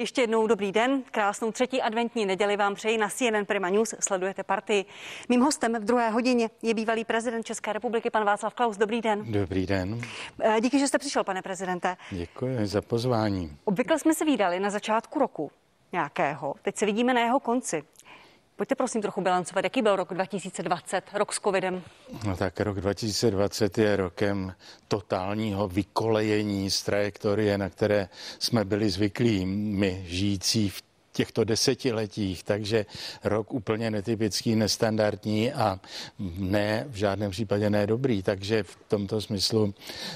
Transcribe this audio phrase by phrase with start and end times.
[0.00, 4.42] Ještě jednou dobrý den, krásnou třetí adventní neděli vám přeji na CNN Prima News, sledujete
[4.42, 4.84] partii.
[5.28, 8.76] Mým hostem v druhé hodině je bývalý prezident České republiky, pan Václav Klaus.
[8.76, 9.32] Dobrý den.
[9.32, 10.00] Dobrý den.
[10.40, 11.96] Eh, díky, že jste přišel, pane prezidente.
[12.10, 13.56] Děkuji za pozvání.
[13.64, 15.50] Obvykle jsme se výdali na začátku roku
[15.92, 16.54] nějakého.
[16.62, 17.82] Teď se vidíme na jeho konci.
[18.60, 21.82] Pojďte prosím trochu bilancovat, jaký byl rok 2020, rok s covidem?
[22.26, 24.54] No tak rok 2020 je rokem
[24.88, 30.82] totálního vykolejení z trajektorie, na které jsme byli zvyklí my žijící v
[31.12, 32.86] těchto desetiletích, takže
[33.24, 35.80] rok úplně netypický, nestandardní a
[36.38, 38.22] ne, v žádném případě ne dobrý.
[38.22, 39.74] Takže v tomto smyslu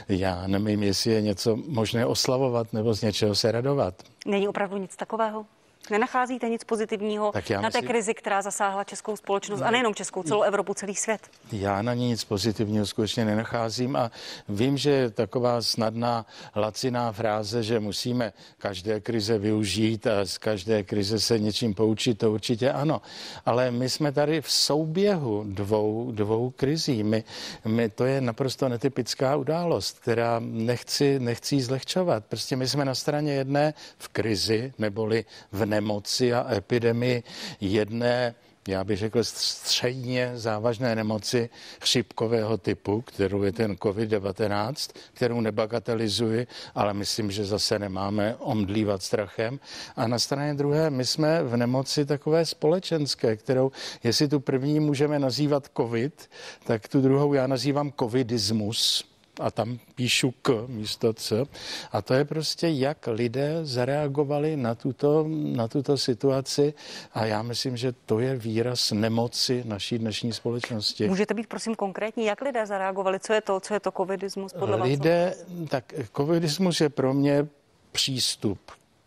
[0.09, 3.95] já nevím, jestli je něco možné oslavovat nebo z něčeho se radovat.
[4.27, 5.47] Není opravdu nic takového?
[5.91, 10.43] Nenacházíte nic pozitivního tak na té krizi, která zasáhla českou společnost a nejenom českou, celou
[10.43, 11.21] Evropu, celý svět?
[11.53, 14.11] Já na ní nic pozitivního skutečně nenacházím a
[14.49, 16.27] vím, že je taková snadná
[16.57, 22.33] laciná fráze, že musíme každé krize využít a z každé krize se něčím poučit, to
[22.33, 23.03] určitě ano.
[23.47, 27.03] Ale my jsme tady v souběhu dvou, dvou krizí.
[27.03, 27.25] My,
[27.65, 32.25] my, to je naprosto netypická událost, která nechci, nechci zlehčovat.
[32.25, 37.23] Prostě my jsme na straně jedné v krizi, neboli v nemoci a epidemii
[37.61, 38.35] jedné
[38.69, 46.95] já bych řekl, středně závažné nemoci chřipkového typu, kterou je ten COVID-19, kterou nebagatelizuji, ale
[46.95, 49.61] myslím, že zase nemáme omdlívat strachem.
[49.97, 53.73] A na straně druhé, my jsme v nemoci takové společenské, kterou,
[54.05, 56.31] jestli tu první můžeme nazývat COVID,
[56.67, 61.45] tak tu druhou já nazývám covidismus a tam píšu k místo c.
[61.93, 66.75] A to je prostě, jak lidé zareagovali na tuto, na tuto situaci
[67.15, 71.09] a já myslím, že to je výraz nemoci naší dnešní společnosti.
[71.09, 73.21] Můžete být prosím konkrétní, jak lidé zareagovali?
[73.21, 74.89] Co je to, co je to covidismus podle vás?
[74.89, 75.35] Lidé,
[75.69, 77.47] tak covidismus je pro mě
[77.93, 78.59] přístup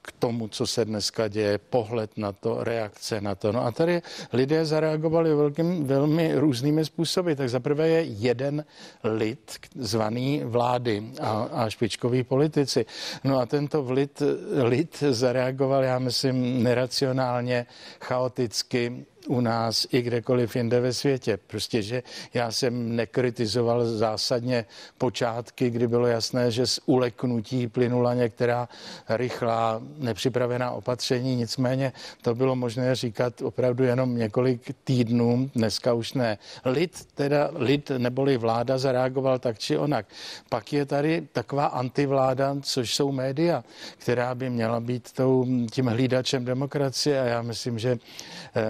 [0.07, 3.51] k tomu, co se dneska děje, pohled na to, reakce na to.
[3.51, 4.01] No a tady
[4.33, 7.33] lidé zareagovali velkým, velmi různými způsoby.
[7.33, 8.65] Tak zaprvé je jeden
[9.03, 12.85] lid zvaný vlády a, a špičkoví politici.
[13.23, 14.21] No a tento lid,
[14.63, 17.65] lid zareagoval, já myslím, neracionálně,
[18.01, 21.39] chaoticky, u nás i kdekoliv jinde ve světě.
[21.47, 24.65] Prostě, že já jsem nekritizoval zásadně
[24.97, 28.69] počátky, kdy bylo jasné, že z uleknutí plynula některá
[29.09, 36.37] rychlá, nepřipravená opatření, nicméně to bylo možné říkat opravdu jenom několik týdnů, dneska už ne.
[36.65, 40.05] Lid, teda lid neboli vláda zareagoval tak či onak.
[40.49, 43.63] Pak je tady taková antivláda, což jsou média,
[43.97, 47.97] která by měla být tou, tím hlídačem demokracie a já myslím, že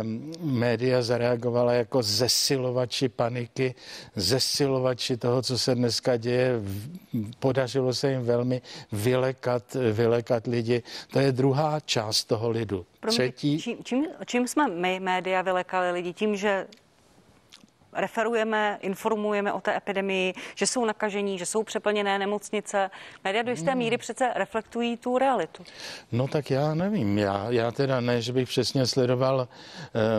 [0.02, 3.76] um, média zareagovala jako zesilovači paniky,
[4.16, 6.62] zesilovači toho, co se dneska děje.
[7.40, 8.62] Podařilo se jim velmi
[8.92, 10.84] vylekat, vylekat lidi.
[11.12, 12.86] To je druhá část toho lidu.
[13.08, 13.60] Třetí...
[13.60, 16.14] Čím, čím, čím jsme my, média, vylekali lidi?
[16.14, 16.68] Tím, že
[17.98, 22.90] referujeme, informujeme o té epidemii, že jsou nakažení, že jsou přeplněné nemocnice.
[23.24, 23.80] Média do jisté hmm.
[23.80, 25.64] míry přece reflektují tu realitu.
[26.12, 27.18] No tak já nevím.
[27.18, 29.48] Já, já teda ne, že bych přesně sledoval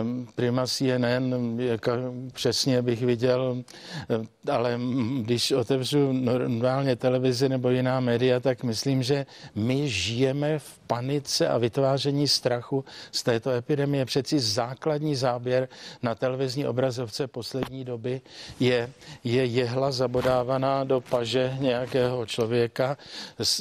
[0.01, 1.89] um, Prima CNN, jak
[2.33, 4.79] přesně bych viděl, um, ale
[5.21, 9.25] když otevřu normálně televizi nebo jiná média, tak myslím, že
[9.55, 14.05] my žijeme v panice a vytváření strachu z této epidemie.
[14.05, 15.69] Přeci základní záběr
[16.01, 18.21] na televizní obrazovce poslední poslední doby
[18.59, 18.89] je,
[19.23, 22.97] je jehla zabodávaná do paže nějakého člověka,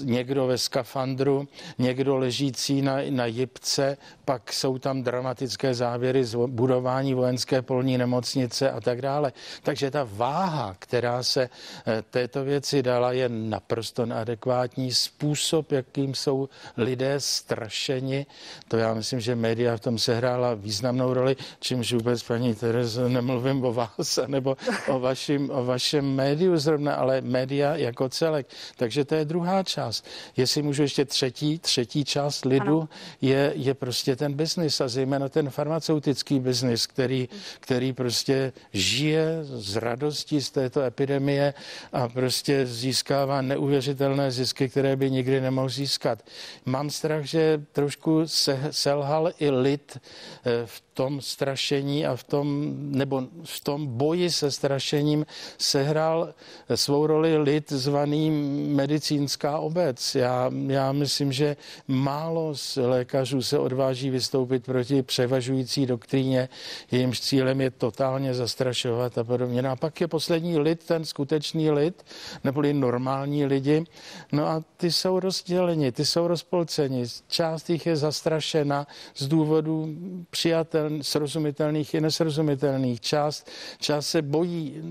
[0.03, 1.49] někdo ve skafandru,
[1.79, 8.71] někdo ležící na, na jipce, pak jsou tam dramatické závěry z budování vojenské polní nemocnice
[8.71, 9.33] a tak dále.
[9.63, 11.43] Takže ta váha, která se
[11.87, 14.93] eh, této věci dala, je naprosto neadekvátní.
[14.93, 18.27] Způsob, jakým jsou lidé strašeni,
[18.69, 23.65] to já myslím, že média v tom sehrála významnou roli, čímž vůbec paní Terezo nemluvím
[23.65, 28.47] o vás vás nebo o, vašim, o vašem médiu zrovna, ale média jako celek.
[28.76, 30.06] Takže to je druhá část.
[30.36, 32.88] Jestli můžu ještě třetí, třetí část lidu
[33.20, 37.28] je, je prostě ten biznis a zejména ten farmaceutický biznis, který,
[37.60, 41.54] který prostě žije z radostí z této epidemie
[41.92, 46.22] a prostě získává neuvěřitelné zisky, které by nikdy nemohl získat.
[46.65, 52.74] Mám strach, že trošku se, selhal i lid eh, v tom strašení a v tom,
[52.91, 55.27] nebo v tom boji se strašením
[55.59, 56.34] sehrál
[56.74, 58.30] svou roli lid zvaný
[58.74, 60.15] medicínská obec.
[60.15, 61.56] Já, já myslím, že
[61.89, 66.48] málo z lékařů se odváží vystoupit proti převažující doktríně,
[66.91, 69.62] jejímž cílem je totálně zastrašovat a podobně.
[69.62, 72.03] No a pak je poslední lid, ten skutečný lid,
[72.44, 73.84] neboli normální lidi,
[74.33, 77.06] no a ty jsou rozděleni, ty jsou rozpolceni.
[77.28, 79.94] Část jich je zastrašena z důvodu
[80.30, 83.01] přijatel, srozumitelných i nesrozumitelných.
[83.01, 84.83] Část, část se bojí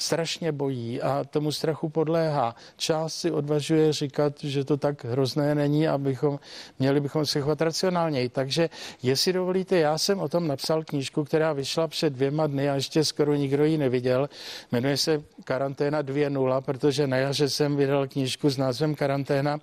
[0.00, 2.54] strašně bojí a tomu strachu podléhá.
[2.76, 6.38] Část si odvažuje říkat, že to tak hrozné není, abychom
[6.78, 8.28] měli bychom se chovat racionálněji.
[8.28, 8.70] Takže
[9.02, 13.04] jestli dovolíte, já jsem o tom napsal knížku, která vyšla před dvěma dny a ještě
[13.04, 14.28] skoro nikdo ji neviděl.
[14.72, 19.58] Jmenuje se Karanténa 2.0, protože na jaře jsem vydal knížku s názvem Karanténa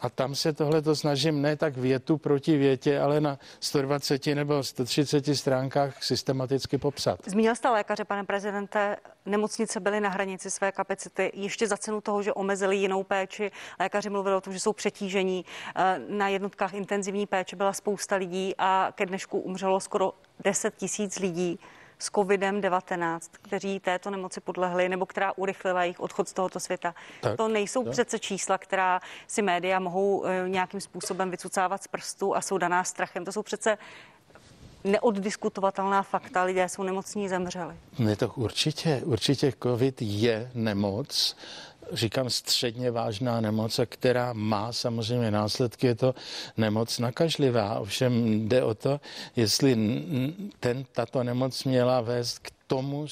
[0.00, 4.62] a tam se tohle to snažím ne tak větu proti větě, ale na 120 nebo
[4.62, 7.20] 130 stránkách systematicky popsat.
[7.26, 12.22] Zmínil jste lékaře, pane prezidente, nemocnice byly na hranici své kapacity ještě za cenu toho,
[12.22, 13.50] že omezili jinou péči.
[13.80, 15.44] Lékaři mluvili o tom, že jsou přetížení.
[15.76, 20.12] Eh, na jednotkách intenzivní péče byla spousta lidí a ke dnešku umřelo skoro
[20.44, 21.58] 10 tisíc lidí
[21.98, 26.94] s COVID-19, kteří této nemoci podlehli nebo která urychlila jejich odchod z tohoto světa.
[27.20, 27.92] Tak, to nejsou tak.
[27.92, 32.84] přece čísla, která si média mohou eh, nějakým způsobem vycucávat z prstů a jsou daná
[32.84, 33.24] strachem.
[33.24, 33.78] To jsou přece
[34.86, 36.42] neoddiskutovatelná fakta.
[36.42, 37.74] Lidé jsou nemocní, zemřeli.
[37.98, 41.36] Ne, to určitě, určitě COVID je nemoc
[41.92, 46.14] říkám, středně vážná nemoc, která má samozřejmě následky, je to
[46.56, 47.78] nemoc nakažlivá.
[47.78, 49.00] Ovšem jde o to,
[49.36, 49.76] jestli
[50.60, 53.06] ten, tato nemoc měla vést k tomu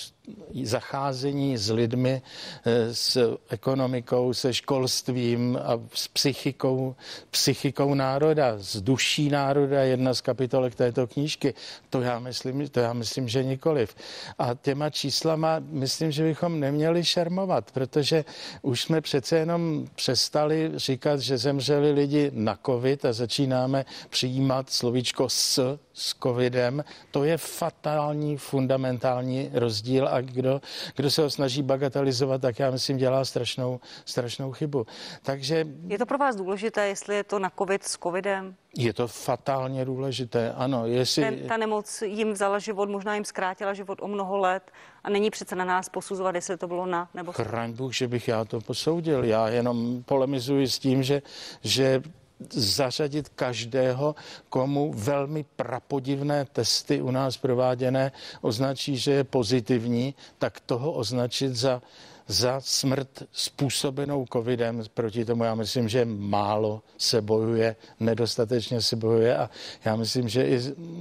[0.63, 2.23] zacházení s lidmi,
[2.65, 6.95] eh, s ekonomikou, se školstvím a s psychikou,
[7.31, 11.55] psychikou národa, s duší národa, jedna z kapitolek této knížky.
[11.91, 13.95] To já myslím, to já myslím, že nikoliv.
[14.39, 18.25] A těma číslama myslím, že bychom neměli šermovat, protože
[18.65, 25.29] už jsme přece jenom přestali říkat, že zemřeli lidi na covid a začínáme přijímat slovíčko
[25.29, 26.85] s s covidem.
[27.11, 30.61] To je fatální, fundamentální rozdíl a kdo,
[30.97, 34.87] kdo se ho snaží bagatelizovat, tak já myslím dělá strašnou, strašnou chybu.
[35.23, 35.67] Takže...
[35.87, 38.55] Je to pro vás důležité, jestli je to na covid s covidem?
[38.77, 40.87] Je to fatálně důležité, ano.
[40.87, 41.23] Jestli...
[41.23, 44.71] Ten, ta nemoc jim vzala život, možná jim zkrátila život o mnoho let
[45.05, 47.33] a není přece na nás posuzovat, jestli to bylo na nebo...
[47.33, 49.25] Chraň Bůh, že bych já to posoudil.
[49.25, 51.23] Já jenom polemizuji s tím, že,
[51.63, 52.03] že
[52.51, 54.15] zařadit každého,
[54.49, 61.83] komu velmi prapodivné testy u nás prováděné označí, že je pozitivní, tak toho označit za
[62.27, 64.83] za smrt způsobenou covidem.
[64.95, 69.51] Proti tomu já myslím, že málo se bojuje, nedostatečně se bojuje a
[69.85, 70.61] já myslím, že i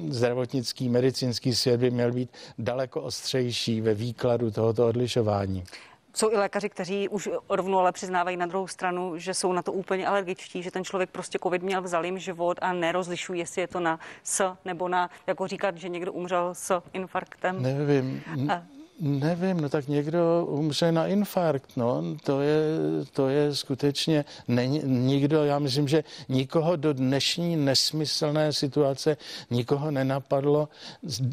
[0.09, 5.63] zdravotnický, medicínský svět by měl být daleko ostřejší ve výkladu tohoto odlišování.
[6.15, 9.74] Jsou i lékaři, kteří už rovnou ale přiznávají na druhou stranu, že jsou na to
[9.74, 13.68] úplně alergičtí, že ten člověk prostě covid měl, vzal jim život a nerozlišují, jestli je
[13.68, 17.62] to na s nebo na, jako říkat, že někdo umřel s infarktem.
[17.62, 18.24] Nevím.
[18.51, 18.63] A
[19.00, 22.56] Nevím, no tak někdo umře na infarkt, no, to je,
[23.13, 29.18] to je skutečně, není, nikdo, já myslím, že nikoho do dnešní nesmyslné situace,
[29.50, 30.69] nikoho nenapadlo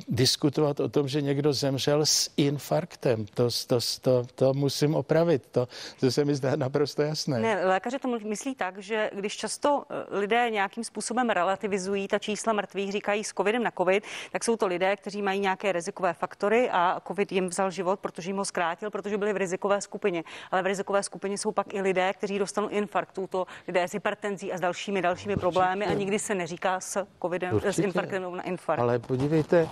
[0.09, 3.27] diskutovat o tom, že někdo zemřel s infarktem.
[3.35, 5.69] To, to, to, to musím opravit, to,
[6.01, 7.41] to se mi zdá naprosto jasné.
[7.41, 12.53] Ne, lékaři to myslí tak, že když často eh, lidé nějakým způsobem relativizují ta čísla
[12.53, 16.71] mrtvých, říkají s covidem na covid, tak jsou to lidé, kteří mají nějaké rizikové faktory
[16.71, 20.25] a covid jim vzal život, protože jim ho zkrátil, protože byli v rizikové skupině.
[20.51, 24.53] Ale v rizikové skupině jsou pak i lidé, kteří dostanou infarkt, to lidé s hypertenzí
[24.53, 25.41] a s dalšími dalšími Určitě.
[25.41, 27.73] problémy a nikdy se neříká s covidem, Určitě.
[27.73, 28.83] s infarktem na infarkt.
[28.83, 29.69] Ale podívejte,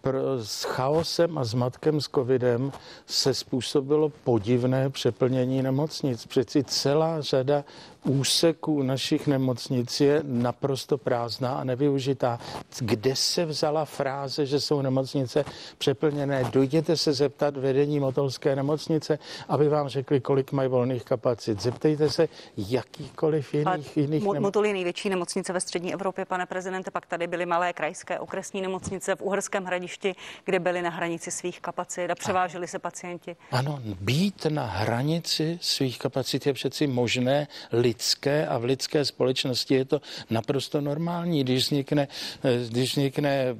[0.00, 2.72] pro, s chaosem a zmatkem s covidem
[3.06, 6.26] se způsobilo podivné přeplnění nemocnic.
[6.26, 7.64] Přeci celá řada
[8.04, 12.38] úseků našich nemocnic je naprosto prázdná a nevyužitá.
[12.78, 15.44] Kde se vzala fráze, že jsou nemocnice
[15.78, 16.44] přeplněné?
[16.52, 19.18] Dojděte se zeptat vedení Motolské nemocnice,
[19.48, 21.62] aby vám řekli, kolik mají volných kapacit.
[21.62, 24.42] Zeptejte se jakýkoliv jiných, jiných nemocnic.
[24.42, 26.90] Motol je největší nemocnice ve střední Evropě, pane prezidente.
[26.90, 31.60] Pak tady byly malé krajské okresní nemocnice v Uherském hradišti, kde byly na hranici svých
[31.60, 33.36] kapacit a převáželi se pacienti.
[33.50, 37.48] Ano, být na hranici svých kapacit je přeci možné
[37.94, 41.44] lidské a v lidské společnosti je to naprosto normální.
[41.44, 42.08] Když vznikne,
[42.44, 43.56] eh, když vznikne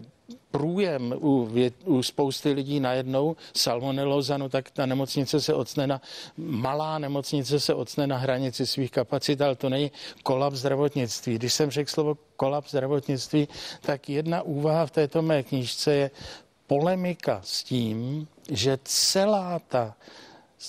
[0.51, 1.51] průjem u,
[1.85, 6.01] u spousty lidí najednou salmonelóza, no tak ta nemocnice se ocne na,
[6.37, 9.91] malá nemocnice se ocne na hranici svých kapacit, ale to není
[10.23, 11.35] kolaps zdravotnictví.
[11.35, 13.49] Když jsem řekl slovo kolaps zdravotnictví,
[13.81, 16.11] tak jedna úvaha v této mé knížce je
[16.67, 19.95] polemika s tím, že celá ta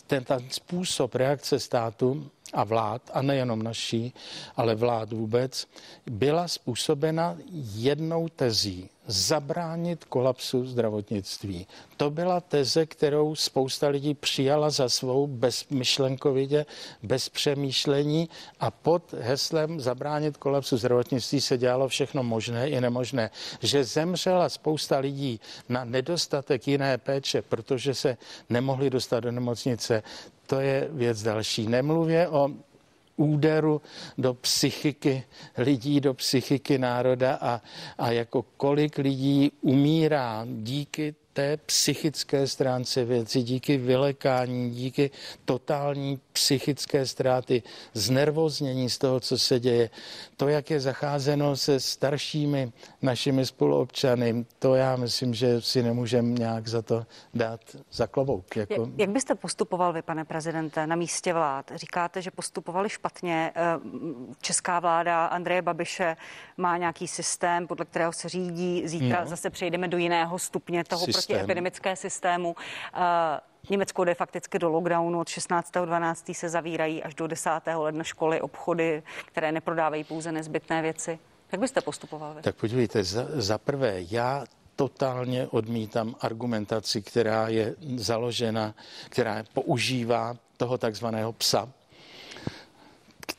[0.07, 4.13] ten, ten způsob reakce státu a vlád, a nejenom naší,
[4.55, 5.67] ale vlád vůbec,
[6.05, 7.37] byla způsobena
[7.75, 11.67] jednou tezí zabránit kolapsu zdravotnictví.
[11.97, 16.65] To byla teze, kterou spousta lidí přijala za svou bezmyšlenkovitě,
[17.03, 23.29] bez přemýšlení a pod heslem zabránit kolapsu zdravotnictví se dělalo všechno možné i nemožné.
[23.59, 28.17] Že zemřela spousta lidí na nedostatek jiné péče, protože se
[28.49, 30.03] nemohli dostat do nemocnice,
[30.47, 31.67] to je věc další.
[31.67, 32.49] Nemluvě o
[33.17, 33.81] úderu
[34.17, 35.23] do psychiky
[35.57, 37.61] lidí, do psychiky národa a,
[37.97, 45.11] a jako kolik lidí umírá díky té psychické stránce věci, díky vylekání, díky
[45.45, 47.63] totální psychické ztráty,
[47.93, 49.89] znervoznění z toho, co se děje,
[50.37, 56.67] to, jak je zacházeno se staršími našimi spoluobčany, to já myslím, že si nemůžeme nějak
[56.67, 57.59] za to dát
[57.91, 58.55] za klobouk.
[58.55, 58.89] Jako...
[58.97, 61.71] Jak byste postupoval vy, pane prezidente, na místě vlád?
[61.75, 63.51] Říkáte, že postupovali špatně.
[63.55, 63.61] Eh,
[64.41, 66.17] česká vláda Andreje Babiše
[66.57, 68.87] má nějaký systém, podle kterého se řídí.
[68.87, 69.29] Zítra no.
[69.29, 72.55] zase přejdeme do jiného stupně toho Systém protiepidemické systému.
[73.69, 75.19] Německo jde fakticky do lockdownu.
[75.19, 76.33] Od 16.12.
[76.33, 77.49] se zavírají až do 10.
[77.75, 81.19] ledna školy, obchody, které neprodávají pouze nezbytné věci.
[81.51, 82.41] Jak byste postupovali?
[82.41, 84.43] Tak podívejte, za, za prvé, já
[84.75, 88.75] totálně odmítám argumentaci, která je založena,
[89.09, 91.69] která používá toho takzvaného psa,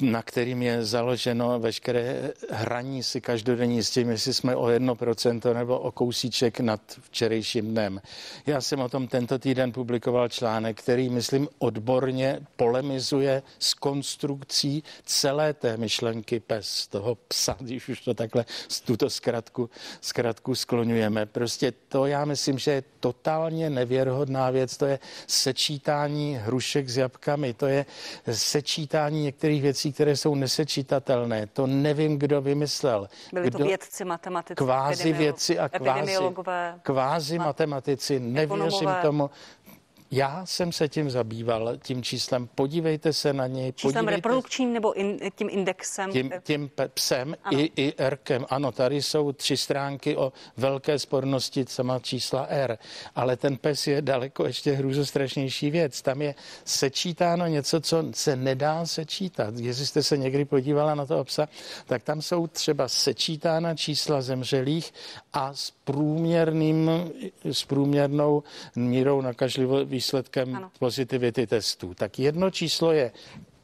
[0.01, 5.55] na kterým je založeno veškeré hraní si každodenní s tím, jestli jsme o jedno procento
[5.55, 8.01] nebo o kousíček nad včerejším dnem.
[8.47, 15.55] Já jsem o tom tento týden publikoval článek, který, myslím, odborně polemizuje s konstrukcí celé
[15.55, 18.45] té myšlenky PES, toho psa, když už to takhle
[18.85, 21.27] tuto zkratku, zkratku skloňujeme.
[21.27, 27.55] Prostě to já myslím, že je totálně nevěrhodná věc, to je sečítání hrušek s jabkami,
[27.55, 27.87] to je
[28.33, 31.47] sečítání některých věcí, věcí, které jsou nesečítatelné.
[31.47, 33.09] To nevím, kdo vymyslel.
[33.33, 36.17] Byli kdo, to vědci, matematici, kvázi věci a kvázi,
[36.83, 38.21] kvázi matematici.
[38.21, 39.31] Nevěřím tomu.
[40.11, 42.49] Já jsem se tím zabýval, tím číslem.
[42.55, 43.73] Podívejte se na něj.
[43.73, 46.13] Číslem podívejte, reprodukčním nebo in, tím indexem?
[46.13, 48.47] Tím, tím psem i, i Rkem.
[48.51, 52.79] Ano, tady jsou tři stránky o velké spornosti sama čísla R.
[53.15, 56.03] Ale ten pes je daleko ještě hrůzostrašnější věc.
[56.03, 56.35] Tam je
[56.65, 59.55] sečítáno něco, co se nedá sečítat.
[59.57, 61.49] Jestli jste se někdy podívala na toho psa,
[61.87, 64.95] tak tam jsou třeba sečítána čísla zemřelých
[65.33, 66.91] a s průměrným,
[67.45, 68.43] s průměrnou
[68.77, 70.71] mírou nakažlivosti výsledkem ano.
[70.79, 71.95] pozitivity testů.
[71.95, 73.13] Tak jedno číslo je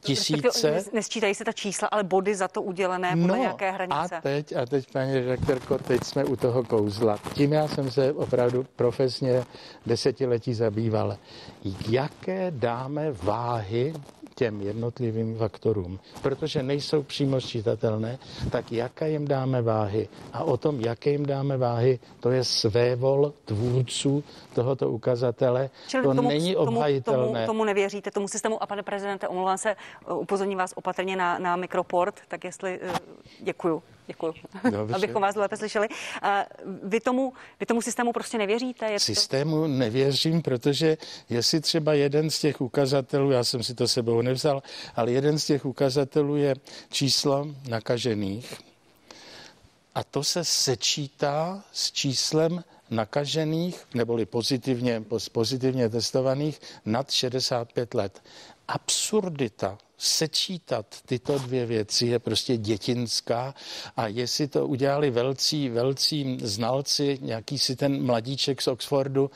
[0.03, 0.83] tisíce.
[0.93, 4.17] Nesčítají se ta čísla, ale body za to udělené podle no, nějaké hranice.
[4.17, 7.17] A teď, a teď, paní redaktorko, teď jsme u toho kouzla.
[7.33, 9.43] Tím já jsem se opravdu profesně
[9.85, 11.17] desetiletí zabýval.
[11.89, 13.93] Jaké dáme váhy
[14.33, 18.19] těm jednotlivým faktorům, protože nejsou přímo sčítatelné,
[18.51, 20.07] tak jaké jim dáme váhy.
[20.33, 24.23] A o tom, jaké jim dáme váhy, to je svévol tvůrců
[24.55, 25.69] tohoto ukazatele.
[25.87, 27.23] Čili to tomu, není obhajitelné.
[27.23, 28.63] Tomu, tomu, tomu nevěříte, tomu systému.
[28.63, 29.75] A pane prezidente, omlouvám se,
[30.15, 32.93] upozorním vás opatrně na, na mikroport, tak jestli, eh,
[33.39, 33.83] děkuju.
[34.07, 34.33] Děkuji,
[34.71, 34.95] Dobře.
[34.95, 35.87] abychom vás lépe slyšeli.
[36.83, 38.91] Vy tomu, vy tomu systému prostě nevěříte?
[38.91, 39.67] Je systému to...
[39.67, 40.97] nevěřím, protože
[41.29, 44.63] jestli třeba jeden z těch ukazatelů, já jsem si to sebou nevzal,
[44.95, 46.55] ale jeden z těch ukazatelů je
[46.89, 48.53] číslo nakažených
[49.95, 58.21] a to se sečítá s číslem nakažených neboli pozitivně, pozitivně testovaných nad 65 let.
[58.67, 63.55] Absurdita sečítat tyto dvě věci je prostě dětinská
[63.97, 69.31] a jestli to udělali velcí, velcí znalci, nějaký si ten mladíček z Oxfordu,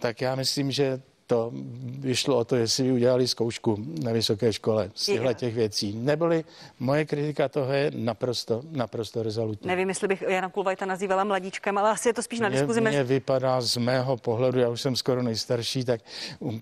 [0.00, 1.50] tak já myslím, že to
[1.98, 5.92] vyšlo o to, jestli by udělali zkoušku na vysoké škole z těchto těch věcí.
[5.94, 6.44] Neboli
[6.78, 9.68] moje kritika toho je naprosto, naprosto rezolutní.
[9.68, 12.80] Nevím, jestli bych Jana Kulvajta nazývala mladíčkem, ale asi je to spíš na diskuzi.
[12.80, 16.00] Mně vypadá z mého pohledu, já už jsem skoro nejstarší, tak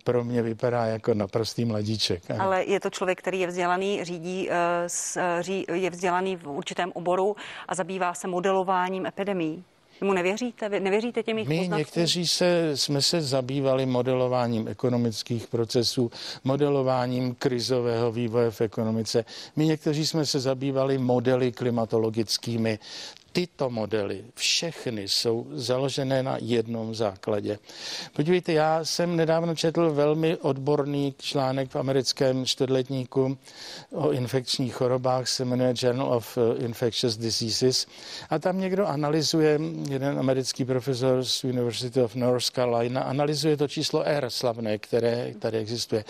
[0.05, 2.23] pro mě vypadá jako naprostý mladíček.
[2.39, 7.37] Ale je to člověk, který je vzdělaný, řídí, eh, je vzdělaný v určitém oboru
[7.69, 9.65] a zabývá se modelováním epidemí.
[10.01, 10.69] Mu nevěříte?
[10.69, 11.79] Vy nevěříte těm jejich My poznatkům?
[11.79, 16.11] někteří se, jsme se zabývali modelováním ekonomických procesů,
[16.45, 19.25] modelováním krizového vývoje v ekonomice.
[19.57, 22.79] My někteří jsme se zabývali modely klimatologickými.
[23.33, 27.59] Tyto modely, všechny jsou založené na jednom základě.
[28.13, 33.39] Podívejte, já jsem nedávno četl velmi odborný článek v americkém čtvrtletníku
[33.93, 37.87] o infekčních chorobách, se jmenuje Journal of Infectious Diseases
[38.31, 44.03] a tam někdo analyzuje, jeden americký profesor z University of North Carolina, analyzuje to číslo
[44.03, 46.05] R slavné, které tady existuje.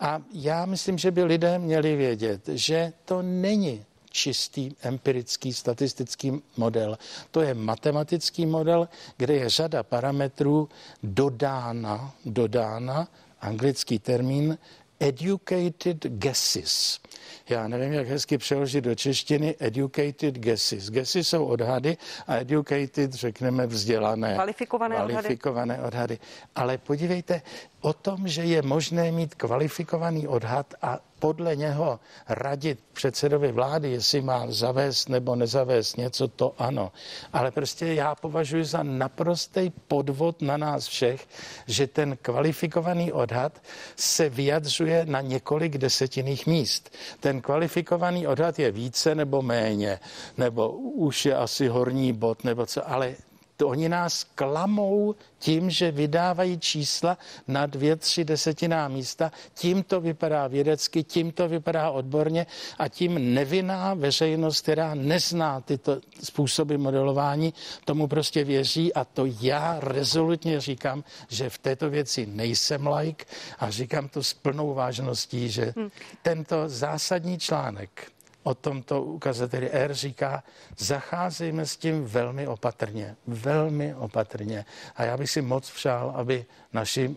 [0.00, 6.98] A já myslím, že by lidé měli vědět, že to není čistý empirický statistický model.
[7.30, 10.68] To je matematický model, kde je řada parametrů
[11.02, 13.08] dodána, dodána
[13.40, 14.58] anglický termín
[15.00, 17.00] educated guesses.
[17.48, 20.90] Já nevím, jak hezky přeložit do češtiny educated guesses.
[20.90, 24.34] Guesses jsou odhady a educated, řekneme, vzdělané.
[24.34, 25.86] Kvalifikované, kvalifikované odhady.
[25.86, 26.18] odhady.
[26.54, 27.42] Ale podívejte,
[27.80, 34.20] o tom, že je možné mít kvalifikovaný odhad a podle něho radit předsedovi vlády, jestli
[34.22, 36.92] má zavést nebo nezavést něco, to ano.
[37.32, 41.28] Ale prostě já považuji za naprostý podvod na nás všech,
[41.66, 43.62] že ten kvalifikovaný odhad
[43.96, 46.92] se vyjadřuje na několik desetinných míst.
[47.20, 50.00] Ten kvalifikovaný odhad je více nebo méně,
[50.36, 53.14] nebo už je asi horní bod, nebo co, ale
[53.56, 57.18] to oni nás klamou tím, že vydávají čísla
[57.48, 59.32] na dvě, tři desetiná místa.
[59.54, 62.46] Tím to vypadá vědecky, tím to vypadá odborně
[62.78, 69.80] a tím nevinná veřejnost, která nezná tyto způsoby modelování, tomu prostě věří a to já
[69.80, 73.24] rezolutně říkám, že v této věci nejsem like
[73.58, 75.90] a říkám to s plnou vážností, že hmm.
[76.22, 78.13] tento zásadní článek
[78.44, 80.42] o tomto ukazateli R říká,
[80.78, 84.64] zacházejme s tím velmi opatrně, velmi opatrně.
[84.96, 87.16] A já bych si moc přál, aby naši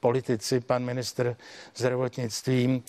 [0.00, 1.36] politici, pan ministr
[1.76, 2.82] zdravotnictví,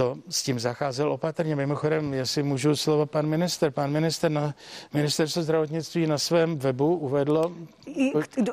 [0.00, 1.56] to s tím zacházel opatrně.
[1.56, 3.70] Mimochodem, jestli můžu slovo pan minister.
[3.70, 4.54] Pan minister na
[4.94, 7.52] ministerstvo zdravotnictví na svém webu uvedlo...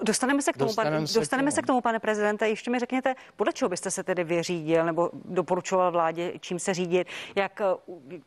[0.04, 1.56] Dostaneme se k tomu, dostaneme, pan, se, dostaneme k tomu.
[1.56, 2.50] se k tomu, pane prezidente.
[2.50, 7.08] Ještě mi řekněte, podle čeho byste se tedy vyřídil nebo doporučoval vládě, čím se řídit,
[7.36, 7.66] jak eh,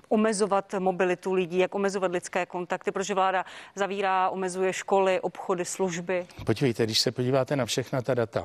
[0.08, 6.26] omezovat mobilitu lidí, jak omezovat lidské kontakty, protože vláda zavírá, omezuje školy, obchody, služby.
[6.46, 8.44] Podívejte, když se podíváte na všechna ta data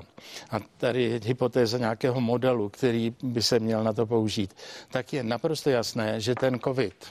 [0.51, 4.53] a tady je hypotéza nějakého modelu, který by se měl na to použít,
[4.91, 7.05] tak je naprosto jasné, že ten COVID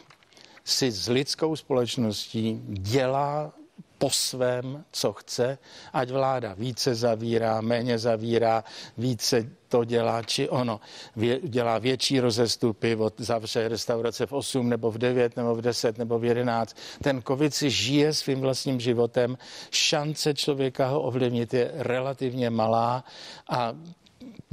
[0.65, 3.53] si s lidskou společností dělá
[3.99, 5.59] po svém, co chce,
[5.93, 8.65] ať vláda více zavírá, méně zavírá,
[8.99, 10.81] více to dělá, či ono.
[11.17, 15.99] Vě, dělá větší rozestupy, od zavře restaurace v 8 nebo v 9 nebo v 10
[15.99, 16.77] nebo v 11.
[17.03, 19.39] Ten covid si žije svým vlastním životem.
[19.71, 23.05] Šance člověka ho ovlivnit je relativně malá
[23.49, 23.75] a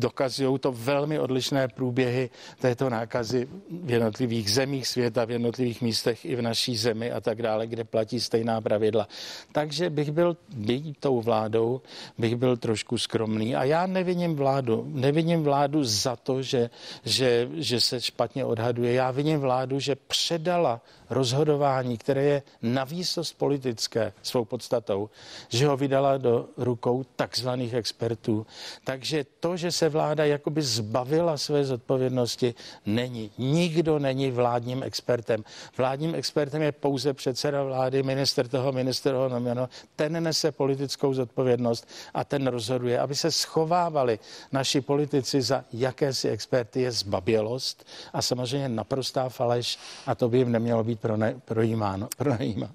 [0.01, 6.35] dokazují to velmi odlišné průběhy této nákazy v jednotlivých zemích světa, v jednotlivých místech i
[6.35, 9.07] v naší zemi a tak dále, kde platí stejná pravidla.
[9.51, 11.81] Takže bych byl být tou vládou,
[12.17, 13.55] bych byl trošku skromný.
[13.55, 14.83] A já neviním vládu.
[14.87, 16.69] Neviním vládu za to, že,
[17.05, 18.93] že, že se špatně odhaduje.
[18.93, 25.09] Já viním vládu, že předala rozhodování, které je navýsost politické svou podstatou,
[25.49, 28.47] že ho vydala do rukou takzvaných expertů.
[28.83, 32.53] Takže to, že se vláda jakoby zbavila své zodpovědnosti,
[32.85, 33.31] není.
[33.37, 35.43] Nikdo není vládním expertem.
[35.77, 39.69] Vládním expertem je pouze předseda vlády, minister toho, minister toho noměno.
[39.95, 42.99] Ten nese politickou zodpovědnost a ten rozhoduje.
[42.99, 44.19] Aby se schovávali
[44.51, 50.51] naši politici za jakési experty je zbabělost a samozřejmě naprostá faleš a to by jim
[50.51, 52.73] nemělo být pro projímáno, projímáno,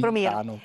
[0.00, 0.60] promítáno.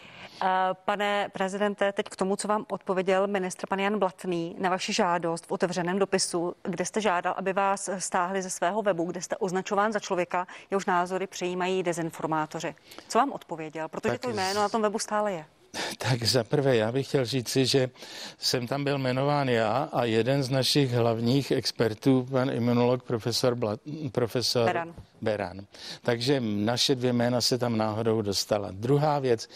[0.86, 5.46] Pane prezidente, teď k tomu, co vám odpověděl ministr pan Jan Blatný na vaši žádost
[5.48, 9.94] v otevřeném dopisu, kde jste žádal, aby vás stáhli ze svého webu, kde jste označován
[9.94, 12.76] za člověka, jehož názory přijímají dezinformátoři.
[13.08, 13.88] Co vám odpověděl?
[13.88, 15.46] Protože tak to jméno na tom webu stále je.
[15.98, 17.90] Tak za prvé, já bych chtěl říci, že
[18.38, 23.80] jsem tam byl jmenován já a jeden z našich hlavních expertů, pan imunolog profesor, Blat,
[24.12, 24.94] profesor Beran.
[25.22, 25.66] Beran.
[26.02, 28.70] Takže naše dvě jména se tam náhodou dostala.
[28.72, 29.50] Druhá věc,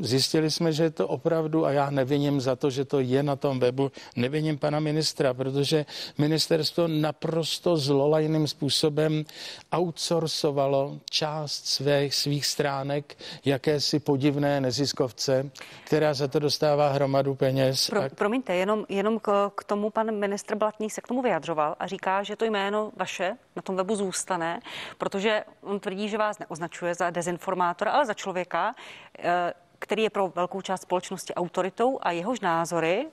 [0.00, 3.36] zjistili jsme, že je to opravdu, a já neviním za to, že to je na
[3.36, 5.86] tom webu, neviním pana ministra, protože
[6.18, 9.24] ministerstvo naprosto zlolajným způsobem
[9.72, 15.47] outsourcovalo část svých, svých stránek jakési podivné neziskovce,
[15.84, 17.86] která za to dostává hromadu peněz.
[17.90, 18.08] Pro, a...
[18.08, 22.22] Promiňte, jenom, jenom k, k tomu pan ministr Blatný se k tomu vyjadřoval a říká,
[22.22, 24.60] že to jméno vaše na tom webu zůstane,
[24.98, 28.74] protože on tvrdí, že vás neoznačuje za dezinformátora, ale za člověka,
[29.18, 33.06] eh, který je pro velkou část společnosti autoritou a jehož názory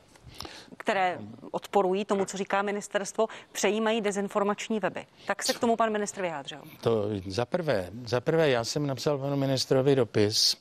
[0.78, 1.20] které
[1.52, 5.06] odporují tomu, co říká ministerstvo, přejímají dezinformační weby.
[5.28, 6.62] Tak se k tomu pan ministr vyjádřil.
[6.82, 10.58] To za prvé, za prvé já jsem napsal panu ministrovi dopis,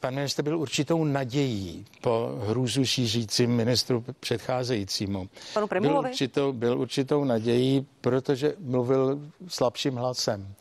[0.00, 5.28] pan minister byl určitou nadějí po hrůzu šířícím ministru předcházejícímu.
[5.54, 10.54] Panu byl určitou, byl určitou nadějí, protože mluvil slabším hlasem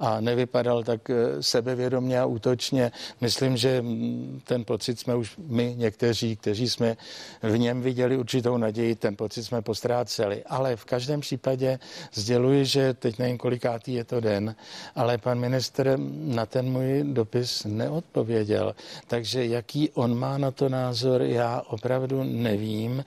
[0.00, 2.92] a nevypadal tak eh, sebevědomně a útočně.
[3.20, 6.96] Myslím, že mm, ten pocit jsme už my někteří, kteří jsme
[7.42, 10.44] v něm viděli určitou naději, ten pocit jsme postráceli.
[10.44, 11.78] Ale v každém případě
[12.12, 14.54] sděluji, že teď nevím, kolikátý je to den,
[14.94, 18.74] ale pan minister na ten můj dopis neodpověděl.
[19.06, 23.04] Takže jaký on má na to názor, já opravdu nevím.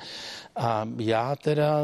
[0.56, 1.78] A já teda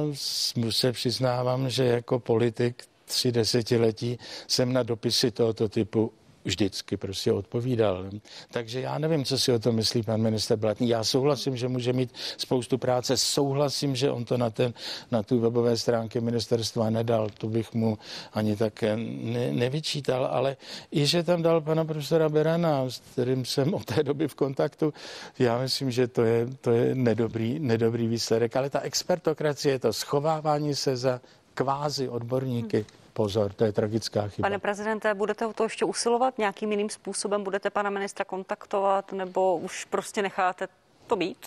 [0.70, 6.12] se přiznávám, že jako politik tři desetiletí jsem na dopisy tohoto typu
[6.46, 8.06] vždycky prostě odpovídal.
[8.52, 10.90] Takže já nevím, co si o tom myslí pan minister Blatný.
[10.90, 13.18] Já souhlasím, že může mít spoustu práce.
[13.18, 14.74] Souhlasím, že on to na, ten,
[15.12, 17.30] na tu webové stránky ministerstva nedal.
[17.38, 17.98] To bych mu
[18.34, 20.26] ani tak ne, nevyčítal.
[20.26, 20.58] Ale
[20.92, 24.94] i, že tam dal pana profesora Berana, s kterým jsem od té doby v kontaktu,
[25.40, 28.56] já myslím, že to je, to je nedobrý, nedobrý výsledek.
[28.56, 31.22] Ale ta expertokracie, to schovávání se za
[31.54, 34.46] kvázi odborníky, hmm pozor, to je tragická chyba.
[34.46, 37.44] Pane prezidente, budete o to ještě usilovat nějakým jiným způsobem?
[37.44, 40.68] Budete pana ministra kontaktovat nebo už prostě necháte
[41.08, 41.38] to být?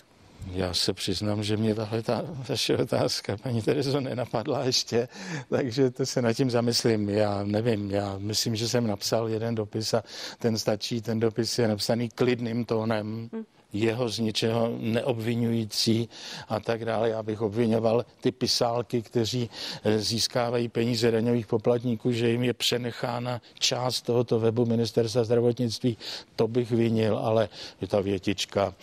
[0.51, 5.07] Já se přiznám, že mě tahle ta vaše otázka, paní Terezo, nenapadla ještě,
[5.49, 7.09] takže to se nad tím zamyslím.
[7.09, 10.03] Já nevím, já myslím, že jsem napsal jeden dopis a
[10.39, 11.01] ten stačí.
[11.01, 13.29] Ten dopis je napsaný klidným tónem.
[13.33, 16.09] Hmm jeho z ničeho neobvinující
[16.49, 17.09] a tak dále.
[17.09, 19.49] Já bych obvinoval ty pisálky, kteří
[19.83, 25.97] eh, získávají peníze daňových poplatníků, že jim je přenechána část tohoto webu ministerstva zdravotnictví.
[26.35, 27.49] To bych vinil, ale
[27.81, 28.73] je ta větička,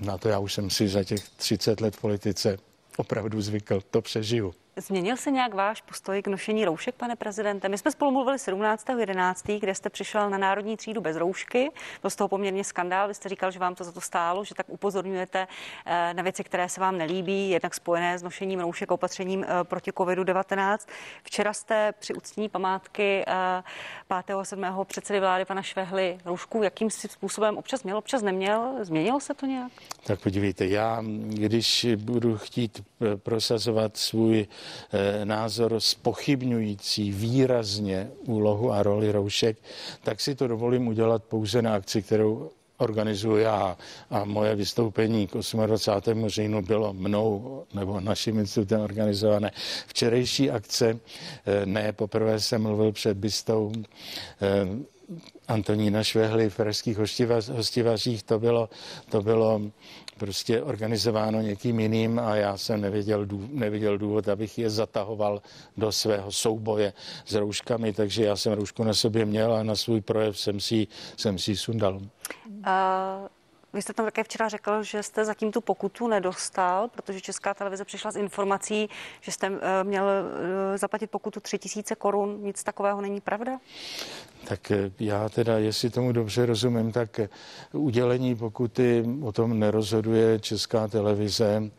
[0.00, 2.58] na to já už jsem si za těch 30 let politice
[2.96, 4.54] opravdu zvykl, to přežiju.
[4.76, 7.68] Změnil se nějak váš postoj k nošení roušek, pane prezidente?
[7.68, 11.70] My jsme spolu mluvili 17.11., kde jste přišel na národní třídu bez roušky.
[12.02, 13.08] Byl z toho poměrně skandál.
[13.08, 15.46] Vy jste říkal, že vám to za to stálo, že tak upozorňujete
[15.86, 19.64] eh, na věci, které se vám nelíbí, jednak spojené s nošením roušek a opatřením eh,
[19.64, 20.78] proti COVID-19.
[21.22, 23.24] Včera jste při uctění památky
[24.26, 24.36] 5.
[24.36, 24.64] a 7.
[24.84, 28.74] předsedy vlády pana Švehly roušku, jakým si způsobem občas měl, občas neměl.
[28.80, 29.72] Změnilo se to nějak?
[30.06, 34.61] Tak podívejte, já, když budu chtít eh, prosazovat svůj Eh,
[35.24, 39.56] názor spochybňující výrazně úlohu a roli roušek,
[40.02, 42.50] tak si to dovolím udělat pouze na akci, kterou
[42.82, 43.76] organizuji já
[44.10, 45.32] a moje vystoupení k
[45.66, 46.28] 28.
[46.28, 49.50] říjnu bylo mnou nebo naším institutem organizované.
[49.86, 50.98] Včerejší akce,
[51.46, 53.72] eh, ne poprvé jsem mluvil před bystou
[54.42, 54.92] eh,
[55.48, 56.98] Antonína Švehly v pražských
[57.52, 58.68] hostivařích, to bylo,
[59.10, 59.60] to bylo
[60.22, 65.42] prostě organizováno někým jiným a já jsem nevěděl, neviděl důvod, abych je zatahoval
[65.76, 66.92] do svého souboje
[67.26, 70.86] s rouškami, takže já jsem roušku na sobě měl a na svůj projev jsem si,
[71.16, 71.94] jsem si sundal.
[71.96, 73.28] Uh...
[73.74, 77.84] Vy jste tam také včera řekl, že jste zatím tu pokutu nedostal, protože Česká televize
[77.84, 78.88] přišla s informací,
[79.20, 82.38] že jste eh, měl eh, zaplatit pokutu 3000 korun.
[82.42, 83.58] Nic takového není pravda?
[84.48, 87.20] Tak eh, já teda, jestli tomu dobře rozumím, tak
[87.72, 91.70] udělení pokuty o tom nerozhoduje Česká televize.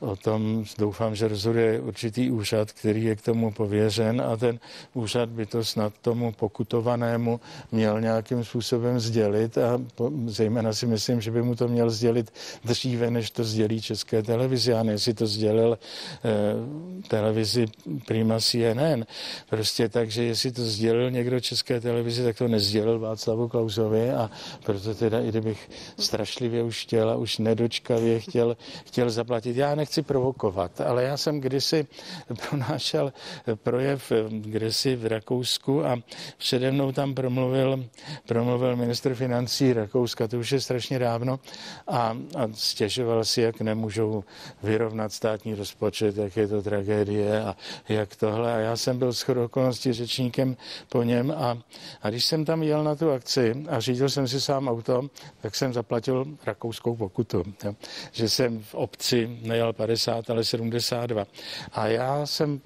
[0.00, 4.60] O tom doufám, že rozhoduje určitý úřad, který je k tomu pověřen a ten
[4.94, 7.40] úřad by to snad tomu pokutovanému
[7.72, 9.80] měl nějakým způsobem sdělit a
[10.26, 12.32] zejména si myslím, že by mu to měl sdělit
[12.64, 14.74] dříve, než to sdělí České televizi.
[14.74, 17.66] A ne, jestli to sdělil eh, televizi
[18.06, 19.04] Prima CNN.
[19.50, 24.30] Prostě takže, jestli to sdělil někdo České televizi, tak to nezdělil Václavu Klausovi a
[24.64, 29.56] proto teda, i kdybych strašlivě už chtěl a už nedočkavě chtěl, chtěl zaplatit.
[29.56, 31.86] Já nechci provokovat, ale já jsem kdysi
[32.48, 33.12] pronášel
[33.54, 35.96] projev kdysi v Rakousku a
[36.38, 37.84] přede mnou tam promluvil,
[38.26, 41.40] promluvil ministr financí Rakouska, to už je strašně dávno,
[41.88, 44.24] a, a stěžoval si, jak nemůžou
[44.62, 47.56] vyrovnat státní rozpočet, jak je to tragédie a
[47.88, 48.54] jak tohle.
[48.54, 50.56] A já jsem byl s okolností řečníkem
[50.88, 51.58] po něm a,
[52.02, 55.08] a když jsem tam jel na tu akci a řídil jsem si sám auto,
[55.40, 57.42] tak jsem zaplatil rakouskou pokutu.
[57.64, 57.74] Jo.
[58.12, 61.24] Že jsem v obci nejel 50, ale 72.
[61.72, 62.60] A já jsem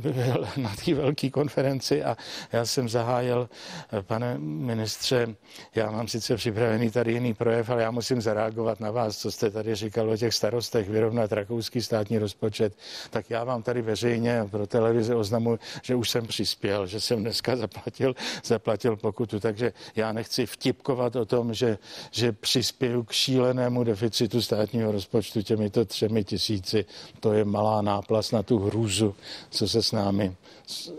[0.00, 2.16] byl na té velké konferenci a
[2.52, 3.48] já jsem zahájil,
[3.92, 5.34] eh, pane ministře,
[5.74, 9.50] já mám sice připravený tady jiný projev, ale já musím zareagovat na vás, co jste
[9.50, 12.74] tady říkal o těch starostech, vyrovnat rakouský státní rozpočet.
[13.10, 17.56] Tak já vám tady veřejně pro televizi oznamuji, že už jsem přispěl, že jsem dneska
[17.56, 18.14] zaplatil
[18.46, 19.40] zaplatil pokutu.
[19.40, 21.78] Takže já nechci vtipkovat o tom, že,
[22.10, 26.84] že přispěju k šílenému deficitu státního rozpočtu těmito třemi tisíci.
[27.20, 29.14] To je malá náplast na tu hrůzu,
[29.50, 30.36] co se s námi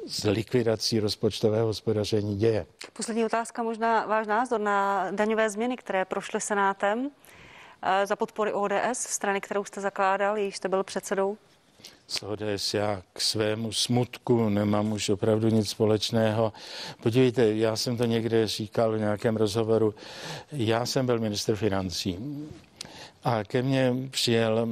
[0.08, 2.66] s likvidací rozpočtového hospodaření děje.
[2.94, 7.12] Poslední otázka, možná váš názor na daňové změny, které prošly Senátem
[7.82, 11.38] eh, za podpory ODS, strany, kterou jste zakládal, již jste byl předsedou?
[12.08, 16.54] S ODS já k svému smutku nemám už opravdu nic společného.
[17.04, 19.96] Podívejte, já jsem to někde říkal v nějakém rozhovoru.
[20.52, 22.18] Já jsem byl minister financí.
[23.24, 24.68] A ke mně přijel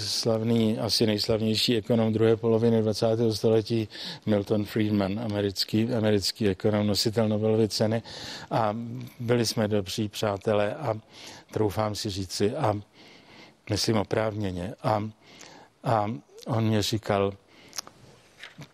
[0.00, 3.06] slavný, asi nejslavnější ekonom druhé poloviny 20.
[3.32, 3.88] století
[4.26, 8.02] Milton Friedman, americký, americký ekonom, nositel Nobelovy ceny.
[8.50, 8.76] A
[9.20, 10.94] byli jsme dobří přátelé a
[11.52, 12.80] troufám si říci, a
[13.70, 14.74] myslím oprávněně.
[14.82, 15.10] A,
[15.84, 16.10] a
[16.46, 17.32] on mě říkal,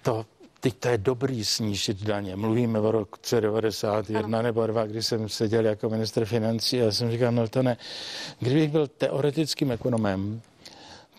[0.03, 0.27] to
[0.64, 2.37] teď to je dobrý snížit daně.
[2.37, 7.11] Mluvíme o roku 91 nebo dva, kdy jsem seděl jako minister financí a já jsem
[7.11, 7.77] říkal, no to ne.
[8.40, 10.40] Kdybych byl teoretickým ekonomem,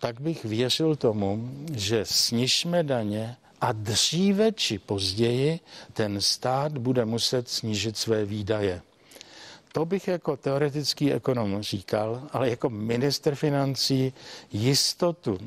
[0.00, 5.60] tak bych věřil tomu, že snižme daně a dříve či později
[5.92, 8.82] ten stát bude muset snížit své výdaje.
[9.72, 14.12] To bych jako teoretický ekonom říkal, ale jako minister financí
[14.52, 15.38] jistotu,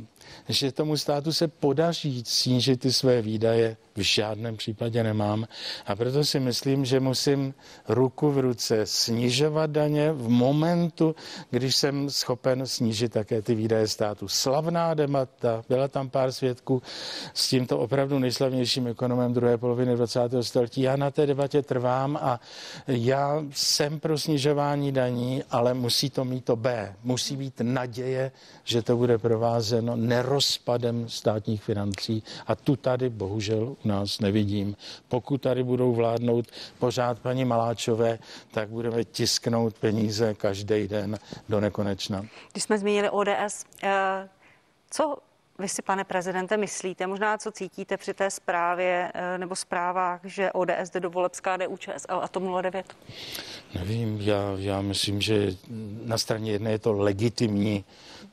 [0.50, 5.48] že tomu státu se podaří snížit ty své výdaje, v žádném případě nemám.
[5.86, 7.54] A proto si myslím, že musím
[7.88, 11.16] ruku v ruce snižovat daně v momentu,
[11.50, 14.28] když jsem schopen snížit také ty výdaje státu.
[14.28, 16.82] Slavná debata, byla tam pár svědků
[17.34, 20.20] s tímto opravdu nejslavnějším ekonomem druhé poloviny 20.
[20.42, 20.82] století.
[20.82, 22.40] Já na té debatě trvám a
[22.88, 26.96] já jsem pro snižování daní, ale musí to mít to B.
[27.04, 28.32] Musí být naděje,
[28.64, 34.76] že to bude provázeno nerozpadem státních financí a tu tady bohužel u nás nevidím.
[35.08, 36.46] Pokud tady budou vládnout
[36.80, 38.20] pořád paní Maláčové,
[38.52, 42.26] tak budeme tisknout peníze každý den do nekonečna.
[42.52, 44.30] Když jsme zmínili ODS, eh,
[44.92, 45.18] co
[45.60, 50.52] vy si, pane prezidente, myslíte, možná co cítíte při té zprávě eh, nebo zprávách, že
[50.52, 52.96] ODS jde do voleb s KDU, ČSL a TOP 09?
[53.76, 55.52] Nevím, já, já myslím, že
[56.04, 57.86] na straně jedné je to legitimní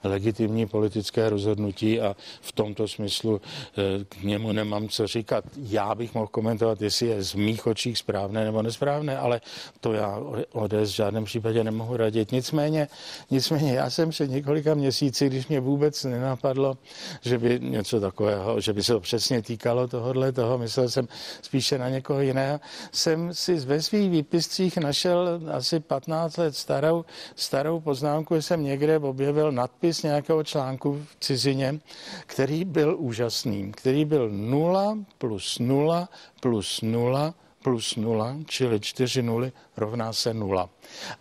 [0.04, 5.44] legitimní politické rozhodnutí a v tomto smyslu eh, k němu nemám co říkat.
[5.56, 9.40] Já bych mohl komentovat, jestli je z mých očích správné nebo nesprávné, ale
[9.80, 10.20] to já
[10.52, 12.32] ODS v žádném případě nemohu radit.
[12.32, 12.88] Nicméně,
[13.30, 16.78] nicméně já jsem před několika měsíci, když mě vůbec nenapadlo,
[17.22, 21.08] že by něco takového, že by se to přesně týkalo tohohle toho, myslel jsem
[21.42, 22.60] spíše na někoho jiného,
[22.92, 27.04] jsem si ve svých výpiscích našel asi 15 let starou,
[27.36, 31.80] starou poznámku, jsem někde objevil nadpis z nějakého článku v cizině,
[32.26, 36.08] který byl úžasný, který byl 0 plus 0
[36.40, 40.70] plus 0 plus 0, čili 4 nuly rovná se 0.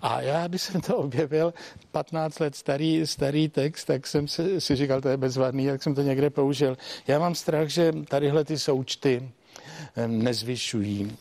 [0.02, 1.54] A já, když jsem to objevil,
[1.92, 5.96] 15 let starý, starý text, tak jsem si, si říkal, to je bezvadný, jak jsem
[5.96, 6.78] to někde použil.
[7.08, 9.30] Já mám strach, že tadyhle ty součty
[10.08, 11.18] nezvyšují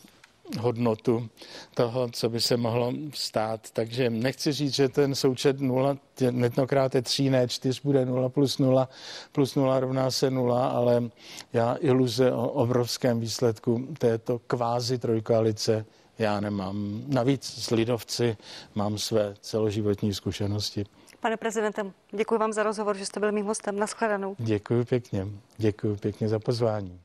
[0.59, 1.29] hodnotu
[1.73, 3.71] toho, co by se mohlo stát.
[3.71, 8.57] Takže nechci říct, že ten součet 0, jednokrát je 3, ne 4 bude 0 plus
[8.57, 8.89] 0,
[9.31, 11.09] plus 0 rovná se 0, ale
[11.53, 15.85] já iluze o obrovském výsledku této kvázi trojkoalice
[16.19, 17.03] já nemám.
[17.07, 18.37] Navíc s lidovci
[18.75, 20.85] mám své celoživotní zkušenosti.
[21.19, 23.79] Pane prezidentem, děkuji vám za rozhovor, že jste byl mým hostem.
[23.79, 24.35] Naschledanou.
[24.39, 25.27] Děkuji pěkně.
[25.57, 27.04] Děkuji pěkně za pozvání.